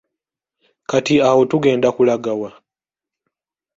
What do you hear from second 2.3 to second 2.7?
wa?